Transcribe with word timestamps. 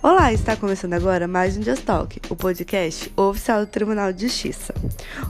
Olá, 0.00 0.32
está 0.32 0.54
começando 0.54 0.92
agora 0.92 1.26
mais 1.26 1.56
um 1.56 1.62
Just 1.62 1.82
Talk, 1.82 2.20
o 2.30 2.36
podcast 2.36 3.12
oficial 3.16 3.66
do 3.66 3.66
Tribunal 3.66 4.12
de 4.12 4.28
Justiça. 4.28 4.72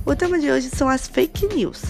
O 0.04 0.14
tema 0.14 0.38
de 0.38 0.50
hoje 0.50 0.68
são 0.68 0.90
as 0.90 1.08
fake 1.08 1.46
news. 1.46 1.82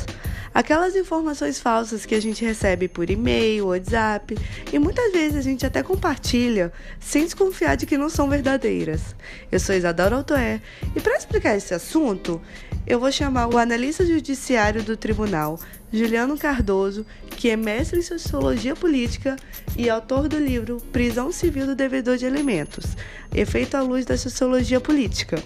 Aquelas 0.58 0.96
informações 0.96 1.60
falsas 1.60 2.04
que 2.04 2.16
a 2.16 2.20
gente 2.20 2.44
recebe 2.44 2.88
por 2.88 3.08
e-mail, 3.08 3.68
WhatsApp 3.68 4.36
e 4.72 4.76
muitas 4.80 5.12
vezes 5.12 5.36
a 5.36 5.40
gente 5.40 5.64
até 5.64 5.84
compartilha 5.84 6.72
sem 6.98 7.22
desconfiar 7.22 7.76
de 7.76 7.86
que 7.86 7.96
não 7.96 8.08
são 8.08 8.28
verdadeiras. 8.28 9.14
Eu 9.52 9.60
sou 9.60 9.72
Isadora 9.72 10.16
Altoé 10.16 10.60
e 10.96 11.00
para 11.00 11.16
explicar 11.16 11.56
esse 11.56 11.72
assunto, 11.74 12.42
eu 12.84 12.98
vou 12.98 13.12
chamar 13.12 13.46
o 13.46 13.56
analista 13.56 14.04
judiciário 14.04 14.82
do 14.82 14.96
tribunal, 14.96 15.60
Juliano 15.92 16.36
Cardoso, 16.36 17.06
que 17.30 17.50
é 17.50 17.56
mestre 17.56 18.00
em 18.00 18.02
Sociologia 18.02 18.74
Política 18.74 19.36
e 19.76 19.88
autor 19.88 20.26
do 20.26 20.40
livro 20.40 20.78
Prisão 20.90 21.30
Civil 21.30 21.66
do 21.66 21.76
Devedor 21.76 22.16
de 22.16 22.26
Alimentos, 22.26 22.96
efeito 23.32 23.76
à 23.76 23.80
luz 23.80 24.04
da 24.04 24.16
Sociologia 24.16 24.80
Política. 24.80 25.40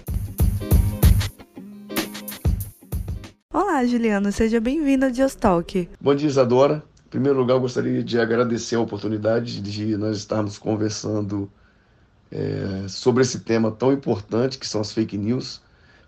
Olá, 3.53 3.85
Juliano, 3.85 4.31
seja 4.31 4.59
bem-vindo 4.59 5.05
ao 5.05 5.11
Diostalk. 5.11 5.87
Bom 6.01 6.15
dia, 6.15 6.27
Isadora. 6.27 6.83
Em 7.05 7.09
primeiro 7.11 7.37
lugar, 7.37 7.59
gostaria 7.59 8.03
de 8.03 8.19
agradecer 8.19 8.77
a 8.77 8.79
oportunidade 8.79 9.61
de 9.61 9.95
nós 9.95 10.17
estarmos 10.17 10.57
conversando 10.57 11.47
é, 12.31 12.87
sobre 12.87 13.21
esse 13.21 13.41
tema 13.41 13.69
tão 13.69 13.93
importante 13.93 14.57
que 14.57 14.65
são 14.65 14.81
as 14.81 14.91
fake 14.91 15.19
news, 15.19 15.61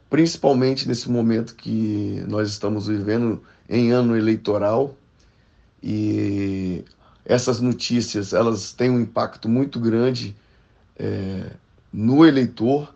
principalmente 0.09 0.87
nesse 0.87 1.07
momento 1.07 1.53
que 1.53 2.23
nós 2.27 2.49
estamos 2.49 2.87
vivendo 2.87 3.39
em 3.69 3.91
ano 3.91 4.17
eleitoral 4.17 4.97
e 5.83 6.83
essas 7.23 7.61
notícias 7.61 8.33
elas 8.33 8.73
têm 8.73 8.89
um 8.89 8.99
impacto 8.99 9.47
muito 9.47 9.79
grande 9.79 10.35
é, 10.97 11.51
no 11.93 12.25
eleitor 12.25 12.91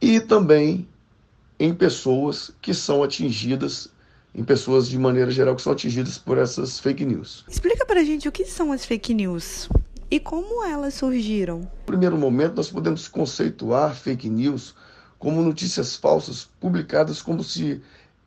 e 0.00 0.20
também 0.20 0.86
em 1.60 1.74
pessoas 1.74 2.50
que 2.62 2.72
são 2.72 3.02
atingidas, 3.02 3.90
em 4.34 4.42
pessoas 4.42 4.88
de 4.88 4.98
maneira 4.98 5.30
geral 5.30 5.54
que 5.54 5.60
são 5.60 5.74
atingidas 5.74 6.16
por 6.16 6.38
essas 6.38 6.80
fake 6.80 7.04
news. 7.04 7.44
Explica 7.46 7.84
para 7.84 8.00
a 8.00 8.04
gente 8.04 8.26
o 8.26 8.32
que 8.32 8.46
são 8.46 8.72
as 8.72 8.86
fake 8.86 9.12
news 9.12 9.68
e 10.10 10.18
como 10.18 10.64
elas 10.64 10.94
surgiram. 10.94 11.60
No 11.60 11.68
primeiro 11.84 12.16
momento, 12.16 12.56
nós 12.56 12.70
podemos 12.70 13.06
conceituar 13.06 13.94
fake 13.94 14.30
news 14.30 14.74
como 15.18 15.42
notícias 15.42 15.96
falsas 15.96 16.48
publicadas 16.58 17.20
como 17.20 17.44
se 17.44 17.82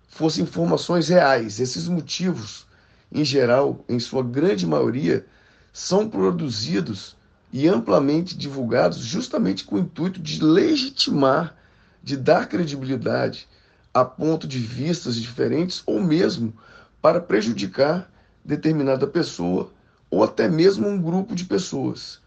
fossem 0.08 0.44
informações 0.44 1.09
reais. 1.09 1.59
Esses 1.59 1.88
motivos, 1.88 2.68
em 3.12 3.25
geral, 3.25 3.84
em 3.90 4.00
sua 4.00 4.22
grande 4.22 4.68
maioria, 4.68 5.25
são 5.73 6.08
produzidos 6.08 7.16
e 7.52 7.68
amplamente 7.68 8.38
divulgados 8.38 9.00
justamente 9.00 9.64
com 9.64 9.78
o 9.78 9.80
intuito 9.80 10.20
de 10.20 10.44
legitimar, 10.44 11.56
de 12.04 12.18
dar 12.18 12.48
credibilidade 12.48 13.48
a 13.94 14.04
ponto 14.04 14.46
de 14.46 14.59
vistas 14.59 15.16
diferentes 15.16 15.82
ou 15.86 16.02
mesmo 16.02 16.54
para 17.02 17.22
prejudicar 17.22 18.12
determinada 18.44 19.08
pessoa 19.08 19.72
ou 20.09 20.24
até 20.24 20.50
mesmo 20.50 20.88
um 20.88 21.02
grupo 21.02 21.34
de 21.34 21.46
pessoas. 21.46 22.22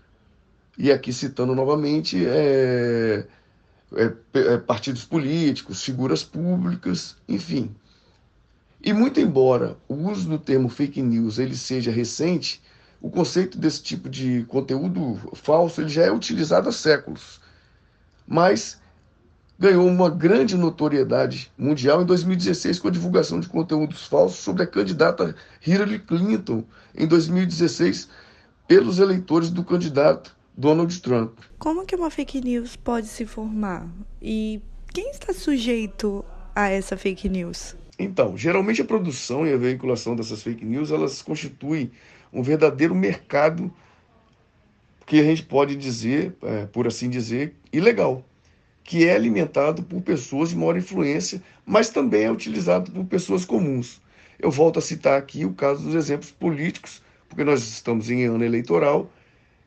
E 0.78 0.90
aqui 0.90 1.12
citando 1.12 1.54
novamente 1.54 2.26
é, 2.26 3.26
é, 3.94 4.12
é, 4.34 4.58
partidos 4.58 5.04
políticos, 5.04 5.82
figuras 5.82 6.22
públicas, 6.22 7.16
enfim. 7.28 7.74
E 8.82 8.92
muito 8.92 9.20
embora 9.20 9.76
o 9.88 9.94
uso 9.94 10.28
do 10.28 10.38
termo 10.38 10.68
fake 10.68 11.02
news 11.02 11.38
ele 11.38 11.56
seja 11.56 11.90
recente, 11.90 12.62
o 13.00 13.10
conceito 13.10 13.58
desse 13.58 13.82
tipo 13.82 14.08
de 14.08 14.44
conteúdo 14.48 15.18
falso 15.34 15.80
ele 15.80 15.88
já 15.88 16.02
é 16.04 16.10
utilizado 16.10 16.68
há 16.68 16.72
séculos. 16.72 17.40
Mas 18.26 18.80
ganhou 19.58 19.86
uma 19.86 20.10
grande 20.10 20.56
notoriedade 20.56 21.50
mundial 21.56 22.02
em 22.02 22.06
2016 22.06 22.78
com 22.78 22.88
a 22.88 22.90
divulgação 22.90 23.40
de 23.40 23.48
conteúdos 23.48 24.06
falsos 24.06 24.38
sobre 24.38 24.62
a 24.62 24.66
candidata 24.66 25.34
Hillary 25.66 25.98
Clinton 25.98 26.64
em 26.94 27.06
2016 27.06 28.08
pelos 28.68 28.98
eleitores 28.98 29.50
do 29.50 29.64
candidato 29.64 30.36
Donald 30.56 31.00
Trump. 31.00 31.38
Como 31.58 31.86
que 31.86 31.94
uma 31.94 32.10
fake 32.10 32.40
news 32.40 32.76
pode 32.76 33.06
se 33.06 33.24
formar? 33.24 33.86
E 34.20 34.60
quem 34.92 35.10
está 35.10 35.32
sujeito 35.32 36.24
a 36.54 36.68
essa 36.68 36.96
fake 36.96 37.28
news? 37.28 37.76
Então, 37.98 38.36
geralmente 38.36 38.82
a 38.82 38.84
produção 38.84 39.46
e 39.46 39.52
a 39.52 39.56
veiculação 39.56 40.14
dessas 40.14 40.42
fake 40.42 40.64
news, 40.64 40.90
elas 40.90 41.22
constituem 41.22 41.90
um 42.32 42.42
verdadeiro 42.42 42.94
mercado 42.94 43.72
que 45.06 45.20
a 45.20 45.22
gente 45.22 45.42
pode 45.44 45.76
dizer, 45.76 46.36
é, 46.42 46.66
por 46.66 46.86
assim 46.86 47.08
dizer, 47.08 47.54
ilegal, 47.72 48.24
que 48.86 49.04
é 49.04 49.16
alimentado 49.16 49.82
por 49.82 50.00
pessoas 50.00 50.50
de 50.50 50.56
maior 50.56 50.76
influência, 50.76 51.42
mas 51.66 51.90
também 51.90 52.22
é 52.22 52.30
utilizado 52.30 52.92
por 52.92 53.04
pessoas 53.04 53.44
comuns. 53.44 54.00
Eu 54.38 54.48
volto 54.48 54.78
a 54.78 54.82
citar 54.82 55.18
aqui 55.18 55.44
o 55.44 55.52
caso 55.52 55.82
dos 55.82 55.96
exemplos 55.96 56.30
políticos, 56.30 57.02
porque 57.28 57.42
nós 57.42 57.66
estamos 57.66 58.08
em 58.08 58.24
ano 58.24 58.44
eleitoral 58.44 59.10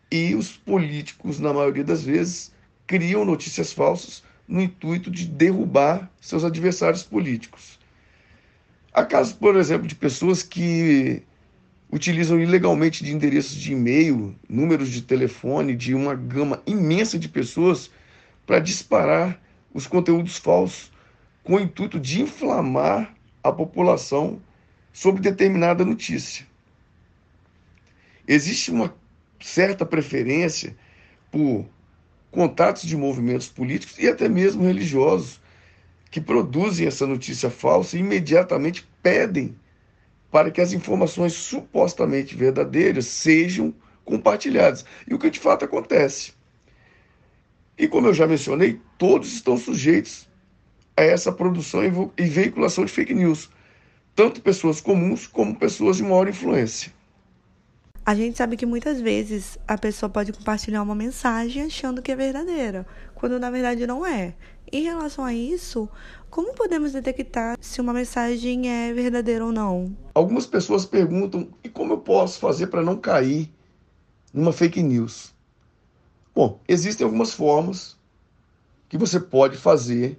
e 0.10 0.34
os 0.36 0.52
políticos, 0.54 1.38
na 1.38 1.52
maioria 1.52 1.84
das 1.84 2.02
vezes, 2.04 2.54
criam 2.88 3.26
notícias 3.26 3.74
falsas 3.74 4.24
no 4.48 4.62
intuito 4.62 5.12
de 5.12 5.26
derrubar 5.26 6.10
seus 6.22 6.46
adversários 6.46 7.04
políticos. 7.04 7.78
Há 8.94 9.04
casos, 9.04 9.34
por 9.34 9.58
exemplo, 9.58 9.86
de 9.86 9.96
pessoas 9.96 10.42
que 10.42 11.22
utilizam 11.92 12.40
ilegalmente 12.40 13.04
de 13.04 13.12
endereços 13.12 13.56
de 13.56 13.74
e-mail, 13.74 14.34
números 14.48 14.90
de 14.90 15.02
telefone 15.02 15.76
de 15.76 15.94
uma 15.94 16.16
gama 16.16 16.64
imensa 16.66 17.20
de 17.20 17.28
pessoas 17.28 17.92
para 18.50 18.60
disparar 18.60 19.40
os 19.72 19.86
conteúdos 19.86 20.38
falsos 20.38 20.92
com 21.44 21.54
o 21.54 21.60
intuito 21.60 22.00
de 22.00 22.24
inflamar 22.24 23.16
a 23.44 23.52
população 23.52 24.42
sobre 24.92 25.22
determinada 25.22 25.86
notícia. 25.86 26.48
Existe 28.28 28.72
uma 28.72 28.92
certa 29.40 29.86
preferência 29.86 30.76
por 31.30 31.64
contatos 32.32 32.88
de 32.88 32.98
movimentos 32.98 33.48
políticos 33.48 34.00
e 34.00 34.08
até 34.08 34.28
mesmo 34.28 34.66
religiosos 34.66 35.40
que 36.10 36.20
produzem 36.20 36.88
essa 36.88 37.06
notícia 37.06 37.52
falsa 37.52 37.98
e 37.98 38.00
imediatamente 38.00 38.90
pedem 39.04 39.56
para 40.32 40.50
que 40.50 40.60
as 40.60 40.74
informações 40.74 41.34
supostamente 41.34 42.36
verdadeiras 42.36 43.06
sejam 43.06 43.72
compartilhadas. 44.04 44.84
E 45.08 45.14
o 45.14 45.20
que 45.20 45.30
de 45.30 45.40
fato 45.40 45.66
acontece. 45.66 46.39
E 47.80 47.88
como 47.88 48.08
eu 48.08 48.14
já 48.14 48.28
mencionei, 48.28 48.82
todos 48.98 49.32
estão 49.32 49.58
sujeitos 49.58 50.28
a 50.98 51.02
essa 51.02 51.32
produção 51.32 51.82
e 52.18 52.26
veiculação 52.26 52.84
de 52.84 52.92
fake 52.92 53.14
news, 53.14 53.50
tanto 54.14 54.42
pessoas 54.42 54.82
comuns 54.82 55.26
como 55.26 55.56
pessoas 55.56 55.96
de 55.96 56.04
maior 56.04 56.28
influência. 56.28 56.92
A 58.06 58.14
gente 58.14 58.38
sabe 58.38 58.58
que 58.58 58.66
muitas 58.66 59.00
vezes 59.00 59.58
a 59.66 59.78
pessoa 59.78 60.10
pode 60.10 60.34
compartilhar 60.34 60.82
uma 60.82 60.94
mensagem 60.94 61.64
achando 61.64 62.02
que 62.02 62.12
é 62.12 62.18
verdadeira, 62.18 62.86
quando 63.16 63.40
na 63.40 63.50
verdade 63.50 63.88
não 63.88 64.06
é. 64.06 64.36
Em 64.70 64.84
relação 64.84 65.24
a 65.24 65.34
isso, 65.34 65.88
como 66.30 66.54
podemos 66.54 66.92
detectar 66.92 67.56
se 67.62 67.80
uma 67.80 67.94
mensagem 67.94 68.70
é 68.70 68.94
verdadeira 68.94 69.46
ou 69.46 69.54
não? 69.54 69.96
Algumas 70.14 70.46
pessoas 70.46 70.86
perguntam: 70.86 71.48
e 71.64 71.70
como 71.70 71.94
eu 71.94 72.00
posso 72.00 72.40
fazer 72.40 72.68
para 72.68 72.84
não 72.84 72.98
cair 72.98 73.50
numa 74.34 74.52
fake 74.52 74.84
news? 74.84 75.34
Bom, 76.40 76.58
existem 76.70 77.04
algumas 77.04 77.34
formas 77.34 77.98
que 78.88 78.98
você 78.98 79.20
pode 79.20 79.58
fazer 79.58 80.18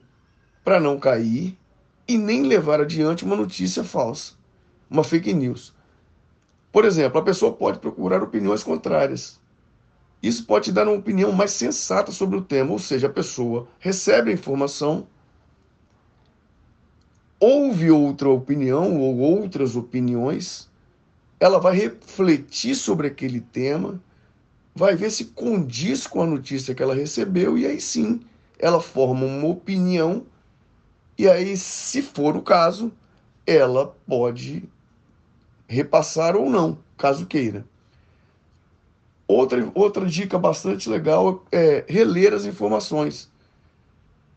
para 0.62 0.78
não 0.78 1.00
cair 1.00 1.58
e 2.06 2.18
nem 2.18 2.42
levar 2.42 2.78
adiante 2.78 3.24
uma 3.24 3.34
notícia 3.34 3.82
falsa, 3.82 4.34
uma 4.90 5.02
fake 5.02 5.32
news. 5.32 5.72
Por 6.70 6.84
exemplo, 6.84 7.18
a 7.18 7.24
pessoa 7.24 7.54
pode 7.54 7.78
procurar 7.78 8.22
opiniões 8.22 8.62
contrárias. 8.62 9.40
Isso 10.22 10.44
pode 10.44 10.66
te 10.66 10.72
dar 10.72 10.86
uma 10.86 10.98
opinião 10.98 11.32
mais 11.32 11.52
sensata 11.52 12.12
sobre 12.12 12.36
o 12.36 12.42
tema, 12.42 12.72
ou 12.72 12.78
seja, 12.78 13.06
a 13.06 13.10
pessoa 13.10 13.66
recebe 13.78 14.30
a 14.30 14.34
informação, 14.34 15.06
ouve 17.40 17.90
outra 17.90 18.28
opinião 18.28 19.00
ou 19.00 19.16
outras 19.20 19.74
opiniões, 19.74 20.68
ela 21.40 21.58
vai 21.58 21.74
refletir 21.74 22.74
sobre 22.74 23.06
aquele 23.06 23.40
tema, 23.40 23.98
vai 24.74 24.94
ver 24.96 25.10
se 25.10 25.26
condiz 25.26 26.06
com 26.06 26.22
a 26.22 26.26
notícia 26.26 26.74
que 26.74 26.82
ela 26.82 26.94
recebeu 26.94 27.58
e 27.58 27.66
aí 27.66 27.80
sim 27.80 28.20
ela 28.58 28.80
forma 28.80 29.26
uma 29.26 29.48
opinião 29.48 30.26
e 31.20 31.28
aí, 31.28 31.54
se 31.54 32.00
for 32.00 32.34
o 32.34 32.40
caso, 32.40 32.90
ela 33.46 33.94
pode 34.06 34.66
repassar 35.68 36.34
ou 36.34 36.48
não, 36.48 36.78
caso 36.96 37.26
queira. 37.26 37.62
Outra, 39.28 39.70
outra 39.74 40.06
dica 40.06 40.38
bastante 40.38 40.88
legal 40.88 41.44
é 41.52 41.84
reler 41.86 42.32
as 42.32 42.46
informações. 42.46 43.30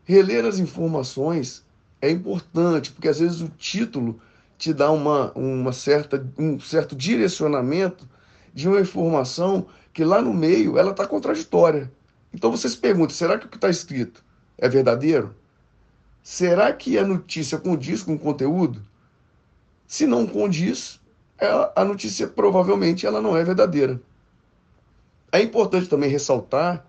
Reler 0.04 0.44
as 0.44 0.58
informações 0.58 1.64
é 2.02 2.10
importante, 2.10 2.92
porque 2.92 3.08
às 3.08 3.18
vezes 3.18 3.40
o 3.40 3.48
título 3.48 4.20
te 4.58 4.74
dá 4.74 4.90
uma, 4.90 5.32
uma 5.32 5.72
certa, 5.72 6.22
um 6.38 6.60
certo 6.60 6.94
direcionamento 6.94 8.06
de 8.54 8.68
uma 8.68 8.80
informação 8.80 9.66
que 9.92 10.04
lá 10.04 10.22
no 10.22 10.32
meio 10.32 10.78
ela 10.78 10.92
está 10.92 11.06
contraditória. 11.06 11.92
Então 12.32 12.50
você 12.50 12.68
se 12.68 12.78
pergunta: 12.78 13.12
será 13.12 13.36
que 13.36 13.46
o 13.46 13.48
que 13.48 13.56
está 13.56 13.68
escrito 13.68 14.24
é 14.56 14.68
verdadeiro? 14.68 15.34
Será 16.22 16.72
que 16.72 16.96
a 16.96 17.04
notícia 17.06 17.58
condiz 17.58 18.02
com 18.02 18.14
o 18.14 18.18
conteúdo? 18.18 18.80
Se 19.86 20.06
não 20.06 20.26
condiz, 20.26 20.98
a 21.76 21.84
notícia 21.84 22.26
provavelmente 22.26 23.06
ela 23.06 23.20
não 23.20 23.36
é 23.36 23.44
verdadeira. 23.44 24.00
É 25.30 25.42
importante 25.42 25.88
também 25.88 26.08
ressaltar 26.08 26.86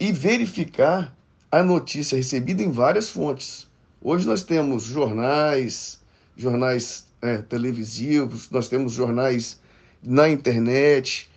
e 0.00 0.10
verificar 0.10 1.14
a 1.50 1.62
notícia 1.62 2.16
recebida 2.16 2.62
em 2.62 2.70
várias 2.70 3.10
fontes. 3.10 3.68
Hoje 4.00 4.26
nós 4.26 4.42
temos 4.42 4.84
jornais, 4.84 6.00
jornais 6.36 7.06
é, 7.20 7.38
televisivos, 7.38 8.48
nós 8.50 8.68
temos 8.68 8.92
jornais 8.92 9.60
na 10.02 10.28
internet 10.28 11.30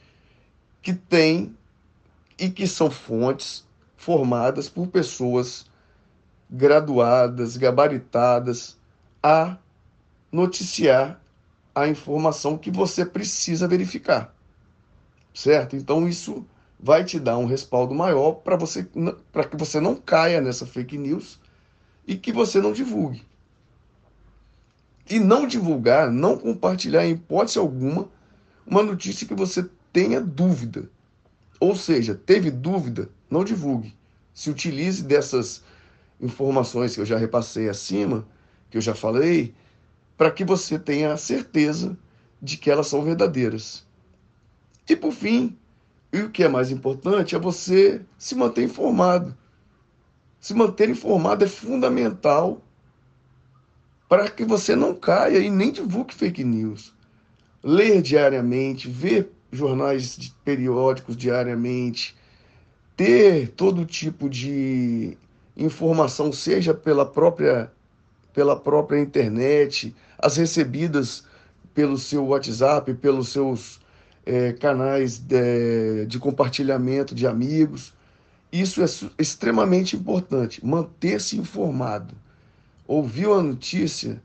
que 0.82 0.94
têm 0.94 1.56
e 2.38 2.50
que 2.50 2.68
são 2.68 2.90
fontes 2.90 3.66
formadas 3.96 4.68
por 4.68 4.88
pessoas 4.88 5.66
graduadas, 6.50 7.58
gabaritadas 7.58 8.78
a 9.22 9.58
noticiar 10.32 11.22
a 11.74 11.88
informação 11.88 12.58
que 12.58 12.72
você 12.72 13.06
precisa 13.06 13.68
verificar. 13.68 14.34
Certo? 15.34 15.76
Então 15.76 16.08
isso 16.08 16.46
vai 16.80 17.04
te 17.04 17.20
dar 17.20 17.38
um 17.38 17.46
respaldo 17.46 17.94
maior 17.94 18.34
para 18.34 18.56
você 18.56 18.88
para 19.32 19.44
que 19.44 19.58
você 19.58 19.80
não 19.80 19.96
caia 19.96 20.40
nessa 20.40 20.66
fake 20.66 20.98
news 20.98 21.40
e 22.08 22.16
que 22.16 22.32
você 22.32 22.62
não 22.62 22.72
divulgue. 22.72 23.26
E 25.10 25.20
não 25.20 25.48
divulgar, 25.48 26.12
não 26.12 26.38
compartilhar 26.38 27.06
em 27.06 27.12
hipótese 27.12 27.60
alguma 27.60 28.10
uma 28.66 28.82
notícia 28.82 29.28
que 29.28 29.34
você 29.34 29.70
tenha 29.94 30.20
dúvida. 30.20 30.90
Ou 31.60 31.76
seja, 31.76 32.16
teve 32.16 32.50
dúvida, 32.50 33.10
não 33.30 33.44
divulgue. 33.44 33.96
Se 34.34 34.50
utilize 34.50 35.04
dessas 35.04 35.64
informações 36.20 36.96
que 36.96 37.02
eu 37.02 37.06
já 37.06 37.18
repassei 37.18 37.70
acima, 37.70 38.28
que 38.70 38.78
eu 38.78 38.82
já 38.82 38.96
falei, 38.96 39.54
para 40.18 40.32
que 40.32 40.44
você 40.44 40.80
tenha 40.80 41.14
a 41.14 41.18
certeza 41.18 41.98
de 42.42 42.58
que 42.58 42.70
elas 42.70 42.88
são 42.88 43.04
verdadeiras. 43.04 43.86
E 44.88 44.96
por 44.96 45.12
fim, 45.12 45.58
e 46.12 46.22
o 46.22 46.30
que 46.30 46.44
é 46.44 46.48
mais 46.48 46.72
importante 46.72 47.36
é 47.36 47.40
você 47.40 48.02
se 48.18 48.36
manter 48.36 48.64
informado. 48.64 49.36
Se 50.40 50.54
manter 50.54 50.90
informado 50.90 51.44
é 51.44 51.48
fundamental 51.48 52.62
para 54.08 54.30
que 54.30 54.46
você 54.46 54.76
não 54.76 54.96
caia 54.96 55.40
e 55.40 55.50
nem 55.50 55.72
divulgue 55.72 56.14
fake 56.14 56.44
news. 56.44 56.95
Ler 57.66 58.02
diariamente, 58.02 58.88
ver 58.88 59.32
jornais 59.52 60.34
periódicos 60.44 61.18
diariamente, 61.18 62.16
ter 62.96 63.50
todo 63.50 63.86
tipo 63.86 64.30
de 64.30 65.18
informação, 65.58 66.32
seja 66.32 66.74
pela 66.74 67.06
própria, 67.06 67.72
pela 68.34 68.56
própria 68.56 69.00
internet, 69.00 69.96
as 70.20 70.38
recebidas 70.38 71.24
pelo 71.74 71.98
seu 71.98 72.26
WhatsApp, 72.28 72.94
pelos 72.94 73.30
seus 73.30 73.80
é, 74.26 74.54
canais 74.54 75.18
de, 75.18 76.06
de 76.06 76.20
compartilhamento 76.20 77.16
de 77.16 77.26
amigos. 77.26 77.92
Isso 78.52 78.82
é 78.84 78.86
extremamente 79.18 79.96
importante, 79.96 80.64
manter-se 80.64 81.38
informado 81.38 82.14
ouviu 82.88 83.34
a 83.34 83.42
notícia, 83.42 84.22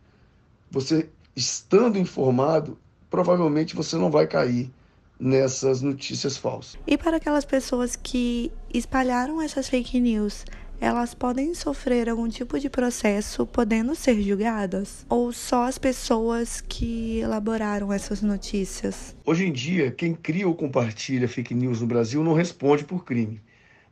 você 0.71 1.09
estando 1.35 1.99
informado, 1.99 2.79
provavelmente 3.11 3.75
você 3.75 3.97
não 3.97 4.11
vai 4.11 4.27
cair 4.27 4.71
nessas 5.19 5.83
notícias 5.83 6.37
falsas. 6.37 6.79
E 6.87 6.97
para 6.97 7.19
aquelas 7.19 7.45
pessoas 7.45 7.95
que 7.95 8.51
espalharam 8.73 9.43
essas 9.43 9.69
fake 9.69 10.01
news, 10.01 10.45
elas 10.81 11.13
podem 11.13 11.55
sofrer 11.55 12.09
algum 12.09 12.27
tipo 12.27 12.59
de 12.59 12.71
processo 12.71 13.47
podendo 13.47 13.95
ser 13.95 14.21
julgadas? 14.23 15.05
Ou 15.11 15.31
só 15.31 15.65
as 15.65 15.77
pessoas 15.77 16.63
que 16.63 17.19
elaboraram 17.19 17.93
essas 17.93 18.23
notícias? 18.23 19.15
Hoje 19.27 19.47
em 19.47 19.53
dia, 19.53 19.91
quem 19.91 20.15
cria 20.15 20.49
ou 20.49 20.55
compartilha 20.55 21.29
fake 21.29 21.55
news 21.55 21.83
no 21.83 21.87
Brasil 21.87 22.25
não 22.25 22.33
responde 22.33 22.85
por 22.85 23.05
crime. 23.05 23.43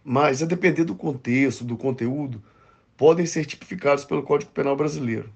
Mas, 0.03 0.43
a 0.43 0.47
depender 0.47 0.85
do 0.85 0.95
contexto, 0.95 1.63
do 1.63 1.77
conteúdo, 1.77 2.43
podem 2.97 3.27
ser 3.27 3.45
tipificados 3.45 4.07
pelo 4.07 4.23
Código 4.23 4.51
Penal 4.53 4.75
brasileiro. 4.75 5.31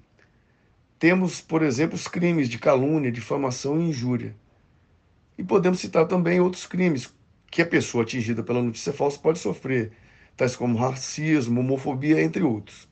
Temos, 1.03 1.41
por 1.41 1.63
exemplo, 1.63 1.97
os 1.97 2.07
crimes 2.07 2.47
de 2.47 2.57
calúnia, 2.57 3.11
difamação 3.11 3.77
e 3.77 3.89
injúria. 3.89 4.33
E 5.37 5.43
podemos 5.43 5.81
citar 5.81 6.07
também 6.07 6.39
outros 6.39 6.65
crimes 6.65 7.13
que 7.51 7.61
a 7.61 7.65
pessoa 7.65 8.05
atingida 8.05 8.41
pela 8.41 8.63
notícia 8.63 8.93
falsa 8.93 9.19
pode 9.19 9.37
sofrer, 9.37 9.91
tais 10.37 10.55
como 10.55 10.77
racismo, 10.77 11.59
homofobia, 11.59 12.23
entre 12.23 12.41
outros. 12.41 12.87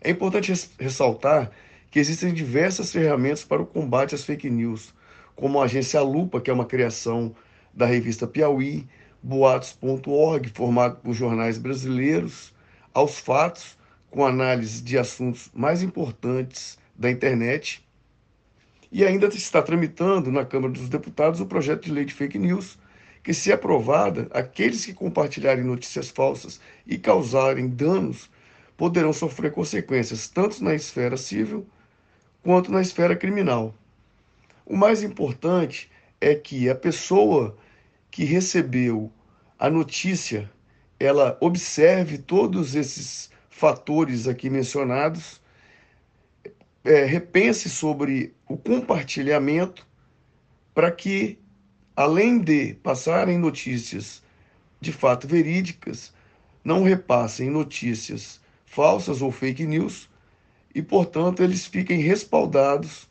É 0.00 0.08
importante 0.08 0.50
ressaltar 0.80 1.50
que 1.90 1.98
existem 1.98 2.32
diversas 2.32 2.90
ferramentas 2.90 3.44
para 3.44 3.60
o 3.60 3.66
combate 3.66 4.14
às 4.14 4.24
fake 4.24 4.48
news, 4.48 4.94
como 5.36 5.60
a 5.60 5.64
agência 5.64 6.00
Lupa, 6.00 6.40
que 6.40 6.50
é 6.50 6.54
uma 6.54 6.64
criação 6.64 7.36
da 7.74 7.84
revista 7.84 8.26
Piauí, 8.26 8.88
boatos.org, 9.22 10.48
formado 10.54 10.96
por 11.02 11.12
jornais 11.12 11.58
brasileiros, 11.58 12.54
aos 12.94 13.18
fatos, 13.18 13.77
com 14.10 14.24
análise 14.24 14.82
de 14.82 14.96
assuntos 14.98 15.50
mais 15.54 15.82
importantes 15.82 16.78
da 16.96 17.10
internet. 17.10 17.84
E 18.90 19.04
ainda 19.04 19.26
está 19.26 19.60
tramitando 19.60 20.32
na 20.32 20.44
Câmara 20.44 20.72
dos 20.72 20.88
Deputados 20.88 21.40
o 21.40 21.46
projeto 21.46 21.84
de 21.84 21.92
lei 21.92 22.04
de 22.04 22.14
fake 22.14 22.38
news, 22.38 22.78
que, 23.22 23.34
se 23.34 23.52
aprovada, 23.52 24.26
aqueles 24.30 24.86
que 24.86 24.94
compartilharem 24.94 25.64
notícias 25.64 26.08
falsas 26.08 26.60
e 26.86 26.96
causarem 26.96 27.68
danos 27.68 28.30
poderão 28.76 29.12
sofrer 29.12 29.52
consequências 29.52 30.28
tanto 30.28 30.62
na 30.62 30.74
esfera 30.74 31.16
civil 31.16 31.66
quanto 32.42 32.72
na 32.72 32.80
esfera 32.80 33.14
criminal. 33.14 33.74
O 34.64 34.76
mais 34.76 35.02
importante 35.02 35.90
é 36.20 36.34
que 36.34 36.70
a 36.70 36.74
pessoa 36.74 37.56
que 38.10 38.24
recebeu 38.24 39.12
a 39.58 39.68
notícia 39.68 40.50
ela 41.00 41.36
observe 41.40 42.18
todos 42.18 42.74
esses 42.74 43.30
fatores 43.58 44.28
aqui 44.28 44.48
mencionados, 44.48 45.40
é, 46.84 47.04
repense 47.04 47.68
sobre 47.68 48.32
o 48.48 48.56
compartilhamento 48.56 49.84
para 50.72 50.92
que, 50.92 51.40
além 51.96 52.38
de 52.38 52.74
passarem 52.74 53.36
notícias 53.36 54.22
de 54.80 54.92
fato 54.92 55.26
verídicas, 55.26 56.14
não 56.62 56.84
repassem 56.84 57.50
notícias 57.50 58.40
falsas 58.64 59.20
ou 59.22 59.32
fake 59.32 59.66
news 59.66 60.08
e, 60.72 60.80
portanto, 60.80 61.42
eles 61.42 61.66
fiquem 61.66 62.00
respaldados 62.00 63.08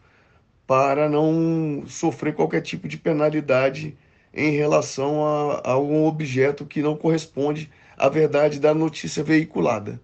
para 0.65 1.09
não 1.09 1.83
sofrer 1.87 2.33
qualquer 2.33 2.61
tipo 2.61 2.87
de 2.87 2.97
penalidade 2.97 3.97
em 4.33 4.51
relação 4.51 5.25
a, 5.25 5.71
a 5.71 5.77
um 5.77 6.05
objeto 6.05 6.65
que 6.65 6.81
não 6.81 6.95
corresponde 6.95 7.69
à 7.97 8.07
verdade 8.07 8.61
da 8.61 8.73
notícia 8.73 9.21
veiculada. 9.21 9.99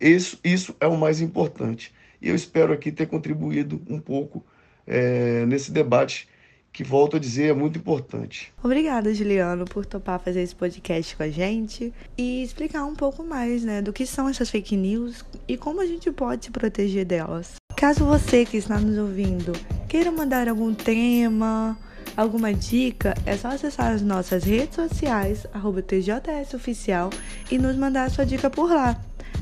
Isso, 0.00 0.38
isso 0.42 0.74
é 0.80 0.86
o 0.86 0.96
mais 0.96 1.20
importante. 1.20 1.92
E 2.20 2.28
eu 2.28 2.34
espero 2.34 2.72
aqui 2.72 2.90
ter 2.90 3.06
contribuído 3.06 3.80
um 3.88 3.98
pouco 3.98 4.44
é, 4.86 5.44
nesse 5.46 5.70
debate 5.70 6.28
que, 6.72 6.84
volto 6.84 7.16
a 7.16 7.20
dizer, 7.20 7.50
é 7.50 7.52
muito 7.52 7.78
importante. 7.78 8.52
Obrigada, 8.62 9.12
Juliano, 9.12 9.64
por 9.64 9.84
topar 9.84 10.20
fazer 10.20 10.40
esse 10.42 10.54
podcast 10.54 11.16
com 11.16 11.22
a 11.22 11.28
gente 11.28 11.92
e 12.16 12.42
explicar 12.42 12.84
um 12.84 12.94
pouco 12.94 13.24
mais 13.24 13.64
né, 13.64 13.82
do 13.82 13.92
que 13.92 14.06
são 14.06 14.28
essas 14.28 14.50
fake 14.50 14.76
news 14.76 15.24
e 15.48 15.56
como 15.56 15.80
a 15.80 15.86
gente 15.86 16.10
pode 16.12 16.46
se 16.46 16.50
proteger 16.50 17.04
delas. 17.04 17.54
Caso 17.76 18.04
você 18.04 18.44
que 18.44 18.56
está 18.56 18.78
nos 18.78 18.96
ouvindo 18.98 19.52
queira 19.88 20.12
mandar 20.12 20.48
algum 20.48 20.72
tema, 20.72 21.76
Alguma 22.16 22.52
dica? 22.52 23.14
É 23.24 23.36
só 23.36 23.48
acessar 23.48 23.92
as 23.92 24.02
nossas 24.02 24.44
redes 24.44 24.74
sociais, 24.74 25.46
arroba 25.52 25.80
TJS 25.80 26.54
Oficial, 26.54 27.10
e 27.50 27.58
nos 27.58 27.76
mandar 27.76 28.04
a 28.04 28.10
sua 28.10 28.26
dica 28.26 28.50
por 28.50 28.70
lá. 28.70 29.00